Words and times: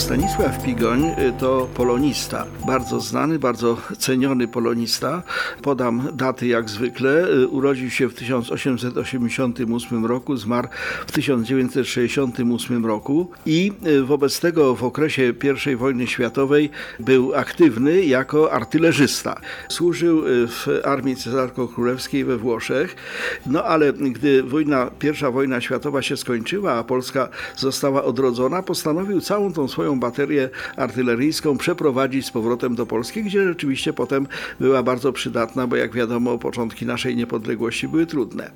Stanisław 0.00 0.62
Pigoń 0.62 1.04
y, 1.04 1.32
to 1.38 1.68
polonista, 1.74 2.46
bardzo 2.66 3.00
znany, 3.00 3.38
bardzo 3.38 3.76
ceniony 3.98 4.48
polonista. 4.48 5.22
Podam 5.62 6.08
daty 6.12 6.46
jak 6.46 6.70
zwykle. 6.70 7.28
Y, 7.28 7.48
Urodził 7.48 7.90
się 7.90 8.08
w 8.08 8.14
1888 8.14 10.06
roku, 10.06 10.36
zmarł 10.36 10.68
w 11.06 11.12
1968 11.12 12.86
roku 12.86 13.30
i 13.46 13.72
y, 13.86 14.02
wobec 14.02 14.40
tego 14.40 14.74
w 14.74 14.84
okresie 14.84 15.32
I 15.72 15.76
wojny 15.76 16.06
światowej 16.06 16.70
był 17.00 17.34
aktywny 17.34 18.04
jako 18.04 18.52
artylerzysta. 18.52 19.40
Służył 19.68 20.22
w 20.26 20.66
armii 20.84 21.16
cesarko-królewskiej 21.16 22.24
we 22.24 22.36
Włoszech, 22.36 22.96
no 23.46 23.64
ale 23.64 23.92
gdy 23.92 24.42
wojna, 24.42 24.90
pierwsza 24.98 25.30
wojna 25.30 25.60
światowa 25.60 26.02
się 26.02 26.16
skończyła, 26.16 26.72
a 26.72 26.84
Polska 26.84 27.28
została 27.56 28.04
odrodzona, 28.04 28.62
postanowił 28.62 29.20
całą 29.20 29.52
tą 29.52 29.68
swoją 29.68 29.89
baterię 29.96 30.50
artyleryjską 30.76 31.58
przeprowadzić 31.58 32.26
z 32.26 32.30
powrotem 32.30 32.74
do 32.74 32.86
Polski, 32.86 33.22
gdzie 33.22 33.44
rzeczywiście 33.44 33.92
potem 33.92 34.26
była 34.60 34.82
bardzo 34.82 35.12
przydatna, 35.12 35.66
bo 35.66 35.76
jak 35.76 35.94
wiadomo, 35.94 36.38
początki 36.38 36.86
naszej 36.86 37.16
niepodległości 37.16 37.88
były 37.88 38.06
trudne. 38.06 38.50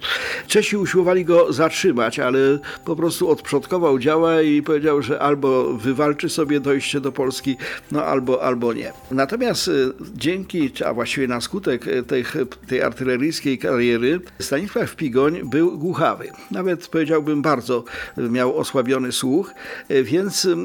Czesi 0.47 0.77
usiłowali 0.77 1.25
go 1.25 1.53
zatrzymać, 1.53 2.19
ale 2.19 2.39
po 2.85 2.97
prostu 2.97 3.31
odprzodkował 3.31 3.99
działa 3.99 4.43
i 4.43 4.63
powiedział, 4.63 5.03
że 5.03 5.21
albo 5.21 5.75
wywalczy 5.75 6.29
sobie 6.29 6.61
dojście 6.61 7.01
do 7.01 7.13
Polski, 7.13 7.57
no 7.93 8.05
albo, 8.05 8.43
albo 8.43 8.73
nie. 8.73 8.93
Natomiast 9.11 9.69
y, 9.69 9.93
dzięki, 10.15 10.71
a 10.87 10.95
właściwie 10.95 11.29
na 11.29 11.41
skutek 11.41 11.87
y, 11.87 12.03
tej, 12.03 12.25
tej 12.69 12.83
artyleryjskiej 12.83 13.59
kariery, 13.59 14.21
Stanisław 14.39 14.97
Pigoń 14.97 15.41
był 15.51 15.79
głuchawy. 15.79 16.29
Nawet 16.51 16.89
powiedziałbym 16.89 17.43
bardzo 17.43 17.85
miał 18.17 18.59
osłabiony 18.59 19.13
słuch, 19.13 19.51
y, 19.91 20.05
więc 20.05 20.45
y, 20.45 20.57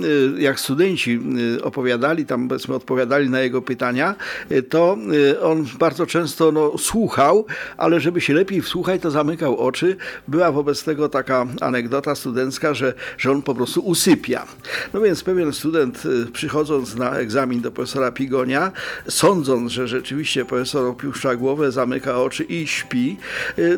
jak 0.50 0.60
studenci 0.60 1.20
y, 1.58 1.64
opowiadali, 1.64 2.26
tam 2.26 2.48
powiedzmy 2.48 2.76
odpowiadali 2.76 3.30
na 3.30 3.40
jego 3.40 3.62
pytania, 3.62 4.16
y, 4.52 4.64
to 4.64 4.98
y, 5.14 5.42
on 5.42 5.66
bardzo 5.80 6.06
często 6.06 6.52
no, 6.52 6.78
słuchał, 6.78 7.46
ale 7.78 8.00
żeby 8.00 8.22
się 8.22 8.34
lepiej 8.34 8.62
wsłuchać, 8.62 9.02
to 9.02 9.12
zamykał 9.12 9.58
oczy. 9.58 9.96
Była 10.28 10.52
wobec 10.52 10.84
tego 10.84 11.10
taka 11.10 11.46
anegdota 11.62 12.16
studencka, 12.16 12.74
że, 12.74 12.94
że 13.18 13.32
on 13.32 13.42
po 13.42 13.56
prostu 13.56 13.82
usypia. 13.82 14.46
No 14.94 15.02
więc 15.02 15.24
pewien 15.24 15.54
student 15.54 16.04
przychodząc 16.34 16.96
na 16.96 17.16
egzamin 17.16 17.62
do 17.62 17.72
profesora 17.72 18.12
Pigonia, 18.12 18.72
sądząc, 19.08 19.72
że 19.72 19.88
rzeczywiście 19.88 20.46
profesor 20.46 20.86
opuszcza 20.86 21.36
głowę, 21.36 21.72
zamyka 21.72 22.22
oczy 22.22 22.44
i 22.44 22.68
śpi, 22.68 23.18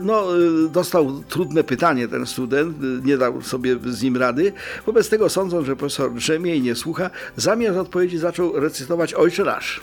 no 0.01 0.27
dostał 0.69 1.23
trudne 1.29 1.63
pytanie 1.63 2.07
ten 2.07 2.25
student, 2.25 2.77
nie 3.05 3.17
dał 3.17 3.41
sobie 3.41 3.77
z 3.85 4.03
nim 4.03 4.17
rady. 4.17 4.53
Wobec 4.85 5.09
tego 5.09 5.29
sądząc, 5.29 5.65
że 5.65 5.75
profesor 5.75 6.13
drzemie 6.13 6.60
nie 6.61 6.75
słucha, 6.75 7.09
zamiast 7.35 7.77
odpowiedzi 7.77 8.17
zaczął 8.17 8.59
recytować 8.59 9.13
Ojcze 9.13 9.43
Nasz. 9.43 9.81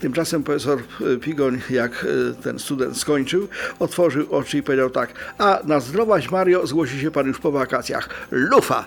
Tymczasem 0.00 0.42
profesor 0.42 0.78
y, 1.00 1.18
Pigoń, 1.18 1.60
jak 1.70 2.04
y, 2.04 2.34
ten 2.42 2.58
student 2.58 2.98
skończył, 2.98 3.48
otworzył 3.78 4.26
oczy 4.30 4.58
i 4.58 4.62
powiedział 4.62 4.90
tak, 4.90 5.14
a 5.38 5.60
na 5.64 5.80
zdrowaś 5.80 6.30
Mario 6.30 6.66
zgłosi 6.66 7.00
się 7.00 7.10
pan 7.10 7.26
już 7.26 7.38
po 7.38 7.52
wakacjach. 7.52 8.08
Lufa! 8.30 8.86